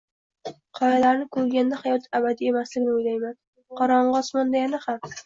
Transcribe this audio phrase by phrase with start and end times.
[0.77, 3.37] qoyalarni ko'rganda hayot abadiy emasligini o'ylayman.
[3.83, 5.07] Qorong'i osmonda yana ham